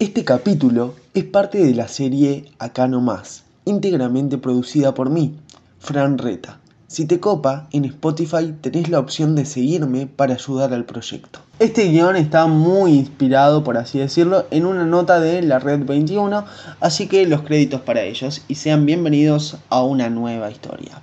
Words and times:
Este 0.00 0.24
capítulo 0.24 0.94
es 1.12 1.24
parte 1.24 1.62
de 1.62 1.74
la 1.74 1.86
serie 1.86 2.46
Acá 2.58 2.88
no 2.88 3.02
más, 3.02 3.44
íntegramente 3.66 4.38
producida 4.38 4.94
por 4.94 5.10
mí, 5.10 5.34
Fran 5.78 6.16
Reta. 6.16 6.58
Si 6.86 7.04
te 7.04 7.20
copa, 7.20 7.68
en 7.70 7.84
Spotify 7.84 8.54
tenés 8.62 8.88
la 8.88 8.98
opción 8.98 9.36
de 9.36 9.44
seguirme 9.44 10.06
para 10.06 10.32
ayudar 10.32 10.72
al 10.72 10.86
proyecto. 10.86 11.40
Este 11.58 11.90
guion 11.90 12.16
está 12.16 12.46
muy 12.46 12.92
inspirado, 12.92 13.62
por 13.62 13.76
así 13.76 13.98
decirlo, 13.98 14.46
en 14.50 14.64
una 14.64 14.86
nota 14.86 15.20
de 15.20 15.42
la 15.42 15.58
Red 15.58 15.84
21, 15.84 16.46
así 16.80 17.06
que 17.06 17.26
los 17.26 17.42
créditos 17.42 17.82
para 17.82 18.00
ellos 18.00 18.42
y 18.48 18.54
sean 18.54 18.86
bienvenidos 18.86 19.58
a 19.68 19.82
una 19.82 20.08
nueva 20.08 20.50
historia. 20.50 21.02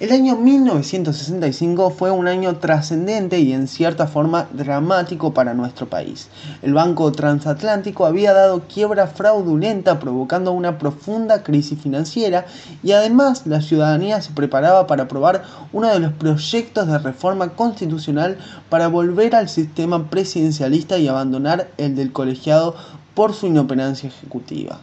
El 0.00 0.12
año 0.12 0.36
1965 0.36 1.90
fue 1.90 2.10
un 2.10 2.26
año 2.26 2.56
trascendente 2.56 3.40
y 3.40 3.52
en 3.52 3.68
cierta 3.68 4.06
forma 4.06 4.48
dramático 4.52 5.34
para 5.34 5.54
nuestro 5.54 5.88
país. 5.88 6.28
El 6.62 6.74
Banco 6.74 7.12
Transatlántico 7.12 8.06
había 8.06 8.32
dado 8.32 8.62
quiebra 8.62 9.06
fraudulenta 9.06 10.00
provocando 10.00 10.52
una 10.52 10.78
profunda 10.78 11.42
crisis 11.42 11.78
financiera 11.80 12.46
y 12.82 12.92
además 12.92 13.46
la 13.46 13.60
ciudadanía 13.60 14.20
se 14.20 14.32
preparaba 14.32 14.86
para 14.86 15.04
aprobar 15.04 15.44
uno 15.72 15.88
de 15.88 16.00
los 16.00 16.12
proyectos 16.14 16.86
de 16.86 16.98
reforma 16.98 17.50
constitucional 17.50 18.38
para 18.70 18.88
volver 18.88 19.34
al 19.34 19.48
sistema 19.48 20.10
presidencialista 20.10 20.98
y 20.98 21.08
abandonar 21.08 21.68
el 21.76 21.94
del 21.94 22.10
colegiado 22.10 22.74
por 23.14 23.34
su 23.34 23.46
inoperancia 23.46 24.08
ejecutiva. 24.08 24.80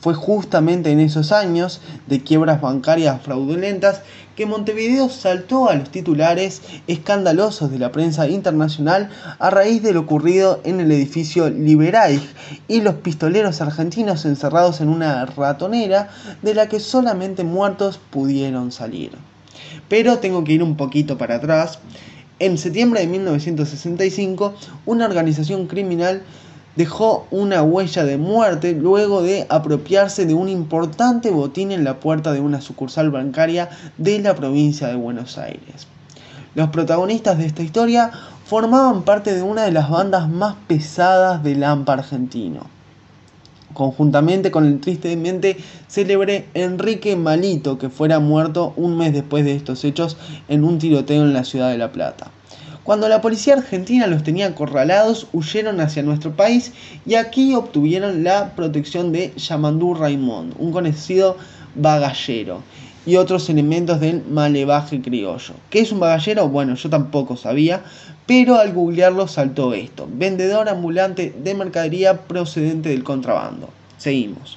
Fue 0.00 0.14
justamente 0.14 0.90
en 0.90 1.00
esos 1.00 1.32
años 1.32 1.80
de 2.06 2.22
quiebras 2.22 2.60
bancarias 2.60 3.20
fraudulentas 3.20 4.02
que 4.36 4.46
Montevideo 4.46 5.08
saltó 5.08 5.68
a 5.68 5.74
los 5.74 5.90
titulares 5.90 6.62
escandalosos 6.86 7.72
de 7.72 7.80
la 7.80 7.90
prensa 7.90 8.28
internacional 8.28 9.10
a 9.40 9.50
raíz 9.50 9.82
de 9.82 9.92
lo 9.92 10.00
ocurrido 10.00 10.60
en 10.62 10.78
el 10.78 10.92
edificio 10.92 11.50
Liberaig 11.50 12.20
y 12.68 12.80
los 12.82 12.94
pistoleros 12.94 13.60
argentinos 13.60 14.24
encerrados 14.24 14.80
en 14.80 14.90
una 14.90 15.26
ratonera 15.26 16.10
de 16.42 16.54
la 16.54 16.68
que 16.68 16.78
solamente 16.78 17.42
muertos 17.42 17.98
pudieron 18.10 18.70
salir. 18.70 19.10
Pero 19.88 20.18
tengo 20.18 20.44
que 20.44 20.52
ir 20.52 20.62
un 20.62 20.76
poquito 20.76 21.18
para 21.18 21.36
atrás. 21.36 21.80
En 22.38 22.58
septiembre 22.58 23.00
de 23.00 23.08
1965, 23.08 24.54
una 24.86 25.06
organización 25.06 25.66
criminal 25.66 26.22
dejó 26.78 27.26
una 27.32 27.60
huella 27.64 28.04
de 28.04 28.18
muerte 28.18 28.72
luego 28.72 29.20
de 29.20 29.46
apropiarse 29.48 30.26
de 30.26 30.34
un 30.34 30.48
importante 30.48 31.28
botín 31.32 31.72
en 31.72 31.82
la 31.82 31.98
puerta 31.98 32.32
de 32.32 32.38
una 32.38 32.60
sucursal 32.60 33.10
bancaria 33.10 33.68
de 33.96 34.20
la 34.20 34.36
provincia 34.36 34.86
de 34.86 34.94
Buenos 34.94 35.38
Aires. 35.38 35.88
Los 36.54 36.68
protagonistas 36.68 37.36
de 37.36 37.46
esta 37.46 37.64
historia 37.64 38.12
formaban 38.44 39.02
parte 39.02 39.34
de 39.34 39.42
una 39.42 39.64
de 39.64 39.72
las 39.72 39.90
bandas 39.90 40.28
más 40.28 40.54
pesadas 40.68 41.42
del 41.42 41.64
AMPA 41.64 41.94
argentino. 41.94 42.60
Conjuntamente 43.74 44.52
con 44.52 44.64
el 44.64 44.78
tristemente 44.78 45.56
célebre 45.88 46.46
Enrique 46.54 47.16
Malito, 47.16 47.76
que 47.76 47.90
fuera 47.90 48.20
muerto 48.20 48.72
un 48.76 48.96
mes 48.96 49.12
después 49.12 49.44
de 49.44 49.56
estos 49.56 49.82
hechos 49.82 50.16
en 50.46 50.62
un 50.62 50.78
tiroteo 50.78 51.24
en 51.24 51.32
la 51.32 51.42
ciudad 51.42 51.70
de 51.70 51.78
La 51.78 51.90
Plata. 51.90 52.30
Cuando 52.88 53.06
la 53.10 53.20
policía 53.20 53.52
argentina 53.52 54.06
los 54.06 54.22
tenía 54.22 54.46
acorralados, 54.46 55.26
huyeron 55.34 55.78
hacia 55.78 56.02
nuestro 56.02 56.32
país 56.32 56.72
y 57.04 57.16
aquí 57.16 57.54
obtuvieron 57.54 58.24
la 58.24 58.54
protección 58.56 59.12
de 59.12 59.34
Yamandú 59.36 59.92
Raimond, 59.92 60.54
un 60.58 60.72
conocido 60.72 61.36
bagallero, 61.74 62.62
y 63.04 63.16
otros 63.16 63.50
elementos 63.50 64.00
del 64.00 64.24
malevaje 64.24 65.02
criollo. 65.02 65.52
¿Qué 65.68 65.80
es 65.80 65.92
un 65.92 66.00
bagallero? 66.00 66.48
Bueno, 66.48 66.76
yo 66.76 66.88
tampoco 66.88 67.36
sabía, 67.36 67.82
pero 68.26 68.56
al 68.56 68.72
googlearlo 68.72 69.28
saltó 69.28 69.74
esto. 69.74 70.08
Vendedor 70.10 70.70
ambulante 70.70 71.34
de 71.44 71.54
mercadería 71.54 72.22
procedente 72.22 72.88
del 72.88 73.04
contrabando. 73.04 73.68
Seguimos. 73.98 74.56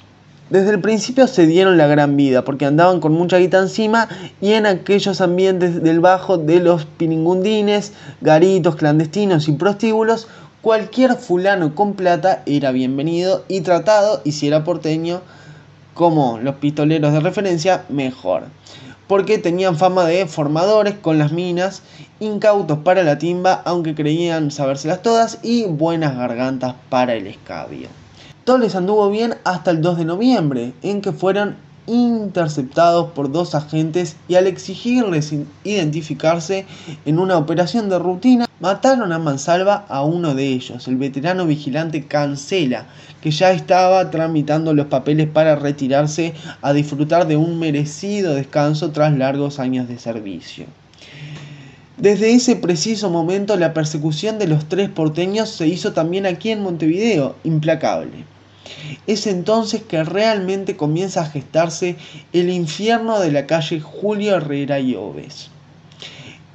Desde 0.52 0.68
el 0.68 0.82
principio 0.82 1.26
se 1.28 1.46
dieron 1.46 1.78
la 1.78 1.86
gran 1.86 2.14
vida 2.14 2.44
porque 2.44 2.66
andaban 2.66 3.00
con 3.00 3.14
mucha 3.14 3.38
guita 3.38 3.58
encima 3.58 4.10
y 4.42 4.52
en 4.52 4.66
aquellos 4.66 5.22
ambientes 5.22 5.82
del 5.82 6.00
bajo 6.00 6.36
de 6.36 6.60
los 6.60 6.84
piningundines, 6.84 7.94
garitos 8.20 8.76
clandestinos 8.76 9.48
y 9.48 9.52
prostíbulos, 9.52 10.28
cualquier 10.60 11.14
fulano 11.14 11.74
con 11.74 11.94
plata 11.94 12.42
era 12.44 12.70
bienvenido 12.70 13.46
y 13.48 13.62
tratado 13.62 14.20
y 14.24 14.32
si 14.32 14.48
era 14.48 14.62
porteño 14.62 15.22
como 15.94 16.38
los 16.38 16.56
pistoleros 16.56 17.14
de 17.14 17.20
referencia, 17.20 17.86
mejor. 17.88 18.42
Porque 19.08 19.38
tenían 19.38 19.78
fama 19.78 20.04
de 20.04 20.26
formadores 20.26 20.96
con 21.00 21.18
las 21.18 21.32
minas, 21.32 21.82
incautos 22.20 22.80
para 22.80 23.02
la 23.04 23.16
timba, 23.16 23.62
aunque 23.64 23.94
creían 23.94 24.50
sabérselas 24.50 25.00
todas, 25.00 25.38
y 25.42 25.64
buenas 25.64 26.14
gargantas 26.14 26.74
para 26.90 27.14
el 27.14 27.26
escabio. 27.26 28.01
Todo 28.44 28.58
les 28.58 28.74
anduvo 28.74 29.08
bien 29.08 29.36
hasta 29.44 29.70
el 29.70 29.80
2 29.80 29.98
de 29.98 30.04
noviembre, 30.04 30.72
en 30.82 31.00
que 31.00 31.12
fueron 31.12 31.54
interceptados 31.86 33.12
por 33.12 33.30
dos 33.30 33.54
agentes 33.54 34.16
y 34.26 34.34
al 34.34 34.48
exigirles 34.48 35.32
identificarse 35.62 36.66
en 37.04 37.20
una 37.20 37.38
operación 37.38 37.88
de 37.88 38.00
rutina, 38.00 38.48
mataron 38.58 39.12
a 39.12 39.20
mansalva 39.20 39.84
a 39.88 40.02
uno 40.02 40.34
de 40.34 40.48
ellos, 40.48 40.88
el 40.88 40.96
veterano 40.96 41.46
vigilante 41.46 42.06
Cancela, 42.06 42.86
que 43.20 43.30
ya 43.30 43.52
estaba 43.52 44.10
tramitando 44.10 44.74
los 44.74 44.86
papeles 44.86 45.28
para 45.28 45.54
retirarse 45.54 46.34
a 46.62 46.72
disfrutar 46.72 47.28
de 47.28 47.36
un 47.36 47.60
merecido 47.60 48.34
descanso 48.34 48.90
tras 48.90 49.16
largos 49.16 49.60
años 49.60 49.86
de 49.86 50.00
servicio. 50.00 50.66
Desde 52.02 52.34
ese 52.34 52.56
preciso 52.56 53.10
momento 53.10 53.56
la 53.56 53.72
persecución 53.74 54.40
de 54.40 54.48
los 54.48 54.68
tres 54.68 54.88
porteños 54.88 55.50
se 55.50 55.68
hizo 55.68 55.92
también 55.92 56.26
aquí 56.26 56.50
en 56.50 56.60
Montevideo, 56.60 57.36
implacable. 57.44 58.24
Es 59.06 59.28
entonces 59.28 59.84
que 59.84 60.02
realmente 60.02 60.76
comienza 60.76 61.20
a 61.20 61.26
gestarse 61.26 61.94
el 62.32 62.50
infierno 62.50 63.20
de 63.20 63.30
la 63.30 63.46
calle 63.46 63.78
Julio 63.78 64.34
Herrera 64.34 64.80
y 64.80 64.96
Oves. 64.96 65.50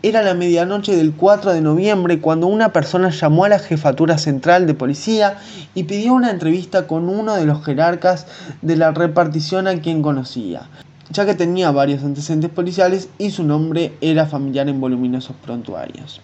Era 0.04 0.22
la 0.22 0.34
medianoche 0.34 0.98
del 0.98 1.14
4 1.14 1.54
de 1.54 1.62
noviembre 1.62 2.20
cuando 2.20 2.48
una 2.48 2.74
persona 2.74 3.10
llamó 3.10 3.46
a 3.46 3.50
la 3.50 3.60
jefatura 3.60 4.18
central 4.18 4.68
de 4.68 4.74
policía 4.74 5.38
y 5.74 5.84
pidió 5.84 6.14
una 6.14 6.30
entrevista 6.30 6.88
con 6.88 7.08
uno 7.08 7.38
de 7.38 7.46
los 7.46 7.64
jerarcas 7.64 8.28
de 8.62 8.76
la 8.76 8.92
repartición 8.92 9.70
a 9.70 9.80
quien 9.80 10.02
conocía, 10.02 10.68
ya 11.10 11.26
que 11.26 11.36
tenía 11.36 11.72
varios 11.72 12.04
antecedentes 12.04 12.50
policiales 12.50 13.10
y 13.18 13.32
su 13.32 13.44
nombre 13.44 13.94
era 14.02 14.26
familiar 14.26 14.68
en 14.68 14.82
voluminosos 14.82 15.36
prontuarios. 15.44 16.22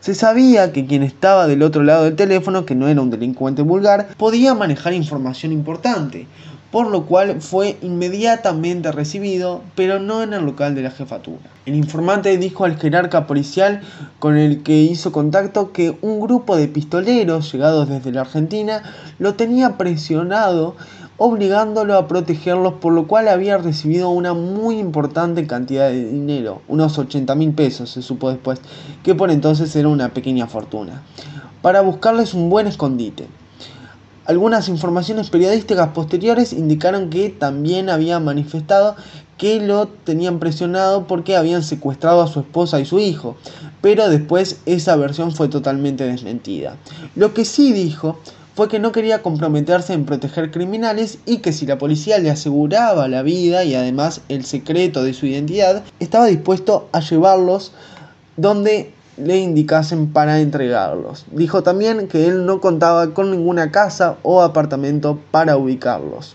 Se 0.00 0.14
sabía 0.14 0.72
que 0.72 0.86
quien 0.86 1.02
estaba 1.02 1.46
del 1.46 1.62
otro 1.62 1.82
lado 1.82 2.04
del 2.04 2.14
teléfono, 2.14 2.64
que 2.64 2.76
no 2.76 2.86
era 2.86 3.00
un 3.00 3.10
delincuente 3.10 3.62
vulgar, 3.62 4.08
podía 4.16 4.54
manejar 4.54 4.92
información 4.92 5.50
importante, 5.50 6.28
por 6.70 6.88
lo 6.88 7.06
cual 7.06 7.40
fue 7.40 7.76
inmediatamente 7.82 8.92
recibido, 8.92 9.62
pero 9.74 9.98
no 9.98 10.22
en 10.22 10.32
el 10.32 10.44
local 10.44 10.74
de 10.74 10.82
la 10.82 10.90
jefatura. 10.90 11.50
El 11.64 11.74
informante 11.74 12.36
dijo 12.38 12.64
al 12.64 12.78
jerarca 12.78 13.26
policial 13.26 13.80
con 14.18 14.36
el 14.36 14.62
que 14.62 14.76
hizo 14.76 15.10
contacto 15.10 15.72
que 15.72 15.96
un 16.02 16.20
grupo 16.20 16.56
de 16.56 16.68
pistoleros 16.68 17.50
llegados 17.52 17.88
desde 17.88 18.12
la 18.12 18.20
Argentina 18.20 18.82
lo 19.18 19.34
tenía 19.34 19.76
presionado 19.76 20.76
obligándolo 21.18 21.96
a 21.96 22.08
protegerlos, 22.08 22.74
por 22.74 22.92
lo 22.92 23.06
cual 23.06 23.28
había 23.28 23.58
recibido 23.58 24.10
una 24.10 24.34
muy 24.34 24.78
importante 24.78 25.46
cantidad 25.46 25.88
de 25.88 26.04
dinero, 26.04 26.62
unos 26.68 26.98
80 26.98 27.34
mil 27.34 27.52
pesos 27.52 27.90
se 27.90 28.02
supo 28.02 28.30
después, 28.30 28.60
que 29.02 29.14
por 29.14 29.30
entonces 29.30 29.74
era 29.76 29.88
una 29.88 30.10
pequeña 30.10 30.46
fortuna, 30.46 31.02
para 31.62 31.80
buscarles 31.80 32.34
un 32.34 32.50
buen 32.50 32.66
escondite. 32.66 33.26
Algunas 34.26 34.68
informaciones 34.68 35.30
periodísticas 35.30 35.88
posteriores 35.90 36.52
indicaron 36.52 37.10
que 37.10 37.30
también 37.30 37.88
había 37.88 38.18
manifestado 38.18 38.96
que 39.38 39.60
lo 39.60 39.86
tenían 39.86 40.40
presionado 40.40 41.06
porque 41.06 41.36
habían 41.36 41.62
secuestrado 41.62 42.22
a 42.22 42.26
su 42.26 42.40
esposa 42.40 42.80
y 42.80 42.86
su 42.86 42.98
hijo, 42.98 43.36
pero 43.80 44.08
después 44.08 44.60
esa 44.66 44.96
versión 44.96 45.30
fue 45.30 45.48
totalmente 45.48 46.04
desmentida. 46.04 46.76
Lo 47.14 47.34
que 47.34 47.44
sí 47.44 47.72
dijo 47.72 48.18
fue 48.56 48.68
que 48.68 48.78
no 48.78 48.90
quería 48.90 49.20
comprometerse 49.20 49.92
en 49.92 50.06
proteger 50.06 50.50
criminales 50.50 51.18
y 51.26 51.38
que 51.38 51.52
si 51.52 51.66
la 51.66 51.76
policía 51.76 52.18
le 52.18 52.30
aseguraba 52.30 53.06
la 53.06 53.20
vida 53.20 53.64
y 53.64 53.74
además 53.74 54.22
el 54.30 54.46
secreto 54.46 55.04
de 55.04 55.12
su 55.12 55.26
identidad, 55.26 55.84
estaba 56.00 56.24
dispuesto 56.24 56.88
a 56.92 57.00
llevarlos 57.00 57.72
donde 58.38 58.94
le 59.18 59.36
indicasen 59.36 60.10
para 60.10 60.40
entregarlos. 60.40 61.26
Dijo 61.32 61.62
también 61.62 62.08
que 62.08 62.26
él 62.26 62.46
no 62.46 62.62
contaba 62.62 63.12
con 63.12 63.30
ninguna 63.30 63.70
casa 63.70 64.16
o 64.22 64.40
apartamento 64.40 65.20
para 65.30 65.58
ubicarlos. 65.58 66.34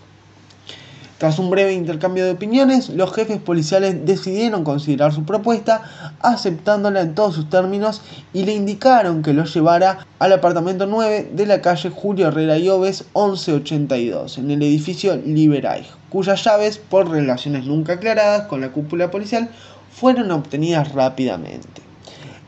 Tras 1.22 1.38
un 1.38 1.50
breve 1.50 1.72
intercambio 1.72 2.24
de 2.24 2.32
opiniones, 2.32 2.88
los 2.88 3.14
jefes 3.14 3.38
policiales 3.38 4.04
decidieron 4.04 4.64
considerar 4.64 5.12
su 5.12 5.22
propuesta, 5.22 5.82
aceptándola 6.18 7.00
en 7.00 7.14
todos 7.14 7.36
sus 7.36 7.48
términos 7.48 8.02
y 8.32 8.44
le 8.44 8.54
indicaron 8.54 9.22
que 9.22 9.32
lo 9.32 9.44
llevara 9.44 10.04
al 10.18 10.32
apartamento 10.32 10.84
9 10.86 11.30
de 11.32 11.46
la 11.46 11.60
calle 11.60 11.90
Julio 11.90 12.26
Herrera 12.26 12.58
y 12.58 12.68
Oves 12.68 13.04
1182, 13.14 14.38
en 14.38 14.50
el 14.50 14.62
edificio 14.62 15.14
Liberay, 15.14 15.86
cuyas 16.10 16.42
llaves, 16.42 16.78
por 16.78 17.08
relaciones 17.08 17.66
nunca 17.66 17.92
aclaradas 17.92 18.48
con 18.48 18.60
la 18.60 18.72
cúpula 18.72 19.12
policial, 19.12 19.48
fueron 19.92 20.32
obtenidas 20.32 20.90
rápidamente. 20.90 21.82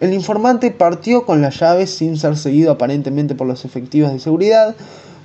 El 0.01 0.13
informante 0.13 0.73
partió 0.73 1.25
con 1.25 1.41
las 1.41 1.61
llaves 1.61 1.95
sin 1.95 2.17
ser 2.17 2.37
seguido 2.37 2.73
aparentemente 2.73 3.37
por 3.37 3.47
los 3.47 3.65
efectivos 3.65 4.13
de 4.13 4.19
seguridad, 4.19 4.75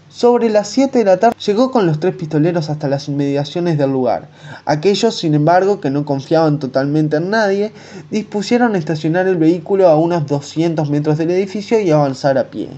Sobre 0.10 0.50
las 0.50 0.68
7 0.70 0.98
de 0.98 1.06
la 1.06 1.18
tarde 1.18 1.38
llegó 1.46 1.70
con 1.70 1.86
los 1.86 2.00
tres 2.00 2.16
pistoleros 2.16 2.72
hasta 2.72 2.88
las 2.88 3.08
inmediaciones 3.08 3.78
del 3.78 3.92
lugar. 3.92 4.28
Aquellos, 4.66 5.16
sin 5.16 5.36
embargo, 5.36 5.80
que 5.80 5.92
no 5.92 6.04
confiaban 6.04 6.58
totalmente 6.58 7.18
en 7.18 7.30
nadie, 7.30 7.72
dispusieron 8.10 8.76
estacionar 8.76 9.28
el 9.28 9.38
vehículo 9.38 9.88
a 9.88 9.98
unos 9.98 10.26
200 10.26 10.90
metros 10.90 11.20
del 11.20 11.30
edificio 11.30 11.80
y 11.80 11.92
avanzar 11.92 12.40
a 12.40 12.46
pie. 12.46 12.70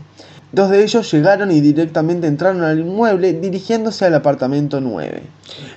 Dos 0.53 0.69
de 0.69 0.83
ellos 0.83 1.09
llegaron 1.09 1.49
y 1.49 1.61
directamente 1.61 2.27
entraron 2.27 2.63
al 2.63 2.79
inmueble 2.79 3.31
dirigiéndose 3.31 4.03
al 4.05 4.15
apartamento 4.15 4.81
9. 4.81 5.23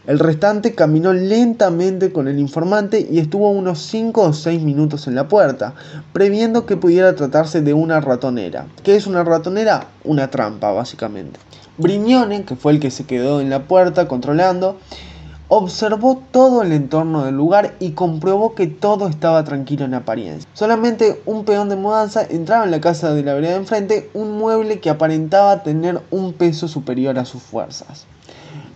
El 0.09 0.19
restante 0.19 0.75
caminó 0.75 1.13
lentamente 1.13 2.13
con 2.13 2.27
el 2.27 2.41
informante 2.41 3.07
y 3.09 3.19
estuvo 3.19 3.51
unos 3.51 3.79
5 3.83 4.21
o 4.21 4.33
6 4.33 4.63
minutos 4.63 5.07
en 5.07 5.15
la 5.15 5.29
puerta, 5.29 5.75
previendo 6.13 6.67
que 6.67 6.77
pudiera 6.77 7.15
tratarse 7.15 7.61
de 7.61 7.73
una 7.73 8.01
ratonera. 8.01 8.67
¿Qué 8.83 8.97
es 8.97 9.07
una 9.07 9.23
ratonera? 9.23 9.87
Una 10.03 10.29
trampa, 10.29 10.73
básicamente. 10.73 11.39
Brignone, 11.79 12.45
que 12.45 12.57
fue 12.57 12.73
el 12.73 12.81
que 12.81 12.91
se 12.91 13.05
quedó 13.05 13.41
en 13.41 13.51
la 13.51 13.69
puerta 13.69 14.09
controlando, 14.09 14.79
Observó 15.49 16.23
todo 16.31 16.63
el 16.63 16.73
entorno 16.73 17.25
del 17.25 17.37
lugar 17.37 17.75
y 17.79 17.91
comprobó 17.91 18.55
que 18.55 18.67
todo 18.67 19.09
estaba 19.09 19.45
tranquilo 19.45 19.85
en 19.85 19.93
apariencia. 19.93 20.49
Solamente 20.55 21.21
un 21.27 21.45
peón 21.45 21.69
de 21.69 21.77
mudanza 21.77 22.25
entraba 22.25 22.65
en 22.65 22.71
la 22.71 22.81
casa 22.81 23.13
de 23.13 23.23
la 23.23 23.35
vereda 23.35 23.53
de 23.53 23.59
enfrente, 23.59 24.11
un 24.15 24.39
mueble 24.39 24.81
que 24.81 24.89
aparentaba 24.89 25.63
tener 25.63 26.01
un 26.11 26.33
peso 26.33 26.67
superior 26.67 27.19
a 27.19 27.27
sus 27.27 27.43
fuerzas. 27.43 28.07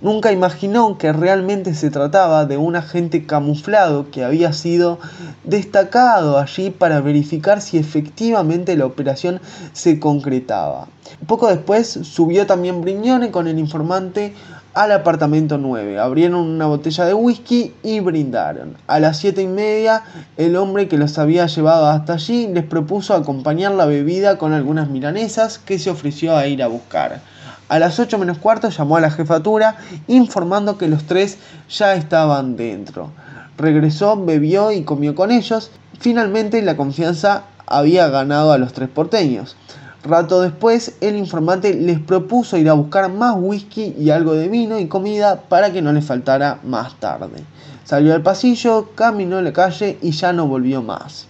Nunca 0.01 0.31
imaginó 0.31 0.97
que 0.97 1.13
realmente 1.13 1.75
se 1.75 1.91
trataba 1.91 2.47
de 2.47 2.57
un 2.57 2.77
agente 2.77 3.27
camuflado 3.27 4.11
que 4.11 4.25
había 4.25 4.53
sido 4.53 4.99
destacado 5.45 6.39
allí 6.39 6.71
para 6.71 7.01
verificar 7.01 7.61
si 7.61 7.79
efectivamente 7.79 8.77
la 8.77 8.87
operación 8.87 9.41
se 9.73 9.99
concretaba. 9.99 10.89
Poco 11.27 11.49
después 11.49 11.99
subió 12.03 12.47
también 12.47 12.81
Brignone 12.81 13.31
con 13.31 13.49
el 13.49 13.59
informante 13.59 14.35
al 14.75 14.93
apartamento 14.93 15.59
9. 15.59 15.99
Abrieron 15.99 16.41
una 16.41 16.67
botella 16.67 17.05
de 17.05 17.15
whisky 17.15 17.75
y 17.83 17.99
brindaron. 17.99 18.77
A 18.87 19.01
las 19.01 19.19
7 19.19 19.43
y 19.43 19.49
media, 19.49 20.05
el 20.37 20.55
hombre 20.55 20.87
que 20.87 20.99
los 20.99 21.19
había 21.19 21.47
llevado 21.47 21.89
hasta 21.89 22.13
allí 22.13 22.47
les 22.47 22.65
propuso 22.65 23.15
acompañar 23.15 23.73
la 23.73 23.87
bebida 23.87 24.39
con 24.39 24.53
algunas 24.53 24.89
milanesas 24.89 25.59
que 25.59 25.81
se 25.81 25.91
ofreció 25.91 26.37
a 26.37 26.47
ir 26.47 26.63
a 26.63 26.69
buscar. 26.69 27.21
A 27.69 27.79
las 27.79 28.01
8 28.01 28.19
menos 28.19 28.39
cuarto 28.39 28.71
llamó 28.71 28.97
a 28.97 29.01
la 29.01 29.11
jefatura 29.11 29.77
informando 30.07 30.79
que 30.79 30.89
los 30.89 31.05
tres 31.05 31.39
ya 31.69 31.95
estaban 31.95 32.57
dentro. 32.57 33.11
Regresó, 33.59 34.17
bebió 34.25 34.73
y 34.73 34.85
comió 34.85 35.15
con 35.15 35.31
ellos. 35.31 35.71
Finalmente 36.01 36.63
la 36.63 36.77
confianza 36.77 37.45
había 37.67 38.09
ganado 38.09 38.53
a 38.53 38.59
los 38.59 38.73
tres 38.73 38.89
porteños. 38.89 39.57
Rato 40.03 40.41
después, 40.41 40.95
el 41.01 41.17
informante 41.17 41.75
les 41.75 41.99
propuso 41.99 42.57
ir 42.57 42.71
a 42.71 42.73
buscar 42.73 43.13
más 43.13 43.35
whisky 43.37 43.95
y 43.99 44.11
algo 44.11 44.33
de 44.33 44.49
vino 44.49 44.79
y 44.79 44.87
comida 44.87 45.43
para 45.49 45.73
que 45.73 45.83
no 45.83 45.93
les 45.93 46.07
faltara 46.07 46.61
más 46.63 46.99
tarde. 47.01 47.43
Salió 47.85 48.15
al 48.15 48.23
pasillo, 48.23 48.91
caminó 48.95 49.43
la 49.43 49.53
calle 49.53 49.99
y 50.01 50.13
ya 50.13 50.33
no 50.33 50.47
volvió 50.47 50.83
más. 50.83 51.27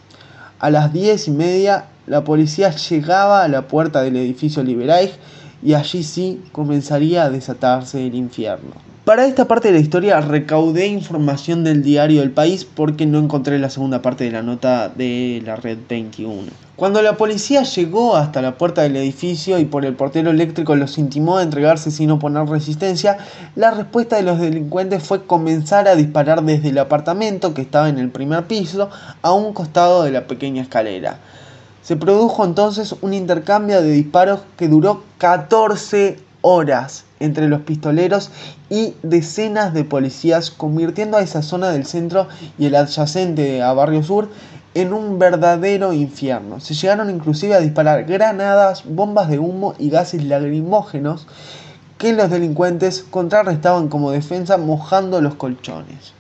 A 0.61 0.71
las 0.71 0.93
diez 0.93 1.29
y 1.29 1.31
media, 1.31 1.87
la 2.07 2.25
policía 2.25 2.71
llegaba 2.71 3.43
a 3.43 3.49
la 3.49 3.63
puerta 3.69 4.03
del 4.03 4.17
edificio 4.17 4.63
Liberaig 4.63 5.13
y 5.63 5.75
allí 5.75 6.03
sí 6.03 6.41
comenzaría 6.53 7.25
a 7.25 7.31
desatarse 7.31 8.07
el 8.07 8.15
infierno. 8.15 8.89
Para 9.05 9.25
esta 9.25 9.49
parte 9.49 9.69
de 9.69 9.75
la 9.75 9.81
historia 9.81 10.21
recaudé 10.21 10.87
información 10.87 11.65
del 11.65 11.83
diario 11.83 12.23
El 12.23 12.31
País 12.31 12.67
porque 12.67 13.07
no 13.07 13.19
encontré 13.19 13.59
la 13.59 13.71
segunda 13.71 14.03
parte 14.03 14.25
de 14.25 14.33
la 14.33 14.43
nota 14.43 14.91
de 14.91 15.43
la 15.47 15.57
Red 15.57 15.79
21. 15.89 16.51
Cuando 16.77 17.01
la 17.01 17.17
policía 17.17 17.63
llegó 17.63 18.17
hasta 18.17 18.43
la 18.43 18.59
puerta 18.59 18.83
del 18.83 18.97
edificio 18.97 19.59
y 19.59 19.65
por 19.65 19.85
el 19.85 19.95
portero 19.95 20.31
eléctrico 20.31 20.77
los 20.77 20.99
intimó 20.99 21.39
a 21.39 21.43
entregarse 21.43 21.91
sin 21.91 22.11
oponer 22.11 22.47
resistencia, 22.47 23.17
la 23.57 23.71
respuesta 23.71 24.17
de 24.17 24.23
los 24.23 24.39
delincuentes 24.39 25.03
fue 25.03 25.25
comenzar 25.25 25.89
a 25.89 25.97
disparar 25.97 26.45
desde 26.45 26.69
el 26.69 26.79
apartamento 26.79 27.55
que 27.55 27.63
estaba 27.63 27.89
en 27.89 27.99
el 27.99 28.11
primer 28.11 28.45
piso 28.45 28.91
a 29.23 29.33
un 29.33 29.55
costado 29.55 30.03
de 30.03 30.13
la 30.13 30.27
pequeña 30.27 30.61
escalera. 30.61 31.19
Se 31.89 31.97
produjo 31.97 32.45
entonces 32.45 32.95
un 33.01 33.15
intercambio 33.15 33.81
de 33.81 33.91
disparos 33.91 34.41
que 34.59 34.69
duró 34.69 35.05
14 35.17 36.19
horas 36.43 37.07
entre 37.19 37.49
los 37.49 37.63
pistoleros 37.63 38.31
y 38.69 38.93
decenas 39.03 39.73
de 39.73 39.85
policías, 39.85 40.51
convirtiendo 40.51 41.17
a 41.17 41.23
esa 41.23 41.41
zona 41.41 41.71
del 41.71 41.87
centro 41.87 42.29
y 42.59 42.67
el 42.67 42.75
adyacente 42.75 43.63
a 43.63 43.73
Barrio 43.73 44.03
Sur 44.03 44.29
en 44.75 44.93
un 44.93 45.19
verdadero 45.19 45.95
infierno. 45.95 46.61
Se 46.61 46.75
llegaron 46.75 47.09
inclusive 47.09 47.55
a 47.55 47.61
disparar 47.61 48.05
granadas, 48.05 48.85
bombas 48.85 49.31
de 49.31 49.39
humo 49.39 49.73
y 49.79 49.89
gases 49.89 50.23
lacrimógenos 50.25 51.27
que 51.97 52.13
los 52.13 52.29
delincuentes 52.29 53.03
contrarrestaban 53.09 53.89
como 53.89 54.11
defensa 54.11 54.59
mojando 54.59 55.23
los 55.23 55.37
colchones. 55.37 56.18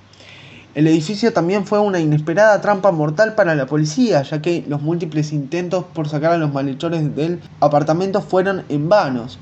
El 0.74 0.86
edificio 0.86 1.32
también 1.32 1.64
fue 1.64 1.80
una 1.80 1.98
inesperada 1.98 2.60
trampa 2.60 2.92
mortal 2.92 3.34
para 3.34 3.54
la 3.54 3.66
policía, 3.66 4.22
ya 4.22 4.42
que 4.42 4.64
los 4.68 4.82
múltiples 4.82 5.32
intentos 5.32 5.84
por 5.94 6.08
sacar 6.08 6.32
a 6.32 6.38
los 6.38 6.52
malhechores 6.52 7.16
del 7.16 7.40
apartamento 7.58 8.20
fueron 8.20 8.64
en 8.68 8.88
vanos. 8.88 9.38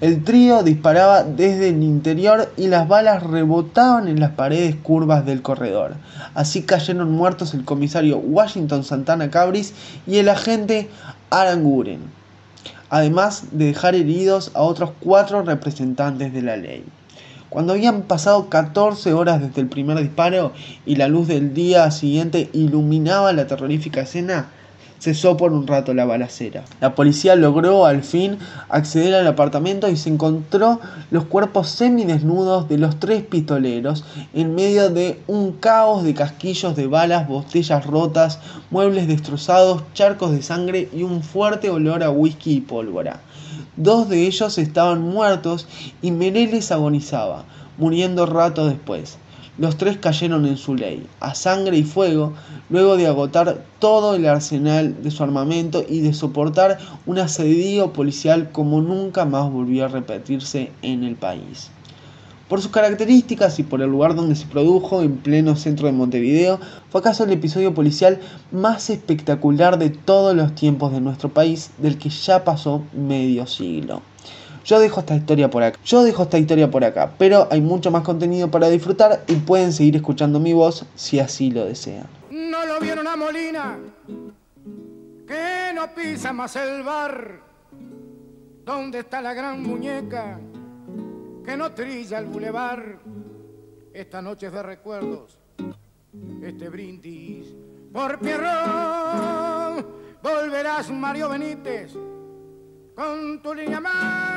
El 0.00 0.22
trío 0.22 0.62
disparaba 0.62 1.24
desde 1.24 1.70
el 1.70 1.82
interior 1.82 2.52
y 2.56 2.68
las 2.68 2.88
balas 2.88 3.22
rebotaban 3.22 4.08
en 4.08 4.20
las 4.20 4.30
paredes 4.30 4.76
curvas 4.76 5.26
del 5.26 5.42
corredor. 5.42 5.94
Así 6.34 6.62
cayeron 6.62 7.10
muertos 7.10 7.52
el 7.52 7.64
comisario 7.64 8.18
Washington 8.18 8.84
Santana 8.84 9.30
Cabris 9.30 9.74
y 10.06 10.16
el 10.16 10.28
agente 10.28 10.88
Aranguren, 11.30 12.00
además 12.88 13.44
de 13.52 13.66
dejar 13.66 13.94
heridos 13.94 14.52
a 14.54 14.62
otros 14.62 14.92
cuatro 15.00 15.42
representantes 15.42 16.32
de 16.32 16.42
la 16.42 16.56
ley. 16.56 16.84
Cuando 17.50 17.72
habían 17.72 18.02
pasado 18.02 18.48
14 18.48 19.12
horas 19.12 19.40
desde 19.40 19.60
el 19.60 19.66
primer 19.66 19.98
disparo 19.98 20.52
y 20.86 20.94
la 20.94 21.08
luz 21.08 21.26
del 21.26 21.52
día 21.52 21.90
siguiente 21.90 22.48
iluminaba 22.52 23.32
la 23.32 23.48
terrorífica 23.48 24.02
escena, 24.02 24.46
cesó 25.00 25.36
por 25.36 25.52
un 25.52 25.66
rato 25.66 25.94
la 25.94 26.04
balacera. 26.04 26.64
La 26.80 26.94
policía 26.94 27.34
logró 27.34 27.86
al 27.86 28.02
fin 28.02 28.38
acceder 28.68 29.14
al 29.14 29.26
apartamento 29.26 29.88
y 29.88 29.96
se 29.96 30.10
encontró 30.10 30.78
los 31.10 31.24
cuerpos 31.24 31.70
semidesnudos 31.70 32.68
de 32.68 32.78
los 32.78 33.00
tres 33.00 33.24
pistoleros 33.24 34.04
en 34.34 34.54
medio 34.54 34.90
de 34.90 35.20
un 35.26 35.52
caos 35.52 36.04
de 36.04 36.14
casquillos 36.14 36.76
de 36.76 36.86
balas, 36.86 37.26
botellas 37.26 37.86
rotas, 37.86 38.38
muebles 38.70 39.08
destrozados, 39.08 39.82
charcos 39.94 40.32
de 40.32 40.42
sangre 40.42 40.88
y 40.92 41.02
un 41.02 41.22
fuerte 41.22 41.70
olor 41.70 42.02
a 42.02 42.10
whisky 42.10 42.56
y 42.56 42.60
pólvora. 42.60 43.20
Dos 43.76 44.08
de 44.10 44.26
ellos 44.26 44.58
estaban 44.58 45.00
muertos 45.00 45.66
y 46.02 46.10
Mereles 46.10 46.70
agonizaba, 46.70 47.44
muriendo 47.78 48.26
rato 48.26 48.68
después. 48.68 49.16
Los 49.60 49.76
tres 49.76 49.98
cayeron 49.98 50.46
en 50.46 50.56
su 50.56 50.74
ley, 50.74 51.06
a 51.20 51.34
sangre 51.34 51.76
y 51.76 51.82
fuego, 51.84 52.32
luego 52.70 52.96
de 52.96 53.06
agotar 53.06 53.62
todo 53.78 54.14
el 54.14 54.26
arsenal 54.26 55.02
de 55.02 55.10
su 55.10 55.22
armamento 55.22 55.84
y 55.86 56.00
de 56.00 56.14
soportar 56.14 56.78
un 57.04 57.18
asedio 57.18 57.92
policial 57.92 58.52
como 58.52 58.80
nunca 58.80 59.26
más 59.26 59.52
volvió 59.52 59.84
a 59.84 59.88
repetirse 59.88 60.72
en 60.80 61.04
el 61.04 61.14
país. 61.14 61.70
Por 62.48 62.62
sus 62.62 62.70
características 62.70 63.58
y 63.58 63.62
por 63.62 63.82
el 63.82 63.90
lugar 63.90 64.14
donde 64.14 64.34
se 64.34 64.46
produjo, 64.46 65.02
en 65.02 65.18
pleno 65.18 65.54
centro 65.56 65.88
de 65.88 65.92
Montevideo, 65.92 66.58
fue 66.88 67.02
acaso 67.02 67.24
el 67.24 67.30
episodio 67.30 67.74
policial 67.74 68.18
más 68.50 68.88
espectacular 68.88 69.78
de 69.78 69.90
todos 69.90 70.34
los 70.34 70.54
tiempos 70.54 70.90
de 70.90 71.02
nuestro 71.02 71.28
país, 71.28 71.70
del 71.76 71.98
que 71.98 72.08
ya 72.08 72.44
pasó 72.44 72.82
medio 72.94 73.46
siglo. 73.46 74.00
Yo 74.64 74.78
dejo 74.78 75.00
esta 75.00 75.14
historia 75.16 75.50
por 75.50 75.62
acá. 75.62 75.78
Yo 75.84 76.02
dejo 76.02 76.22
esta 76.22 76.38
historia 76.38 76.70
por 76.70 76.84
acá, 76.84 77.12
pero 77.18 77.48
hay 77.50 77.60
mucho 77.60 77.90
más 77.90 78.02
contenido 78.02 78.50
para 78.50 78.68
disfrutar 78.68 79.24
y 79.26 79.36
pueden 79.36 79.72
seguir 79.72 79.96
escuchando 79.96 80.38
mi 80.38 80.52
voz 80.52 80.84
si 80.94 81.18
así 81.18 81.50
lo 81.50 81.64
desean. 81.64 82.06
No 82.30 82.66
lo 82.66 82.78
vieron 82.80 83.06
a 83.06 83.16
Molina, 83.16 83.78
que 85.26 85.72
no 85.74 85.94
pisa 85.94 86.32
más 86.32 86.54
el 86.56 86.82
bar. 86.82 87.40
¿Dónde 88.64 89.00
está 89.00 89.20
la 89.20 89.34
gran 89.34 89.62
muñeca 89.62 90.38
que 91.44 91.56
no 91.56 91.72
trilla 91.72 92.18
el 92.18 92.26
bulevar? 92.26 92.98
Esta 93.92 94.22
noche 94.22 94.50
de 94.50 94.62
recuerdos, 94.62 95.36
este 96.42 96.68
brindis 96.68 97.46
por 97.92 98.18
Pierrón. 98.20 99.84
Volverás 100.22 100.90
Mario 100.90 101.30
Benítez 101.30 101.92
con 102.94 103.40
tu 103.42 103.54
línea 103.54 103.80
más 103.80 104.29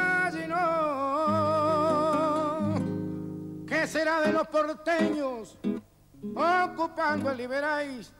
¿Qué 3.67 3.87
será 3.87 4.21
de 4.21 4.31
los 4.31 4.47
porteños 4.47 5.57
ocupando 6.35 7.31
el 7.31 7.37
Liberáis? 7.37 8.11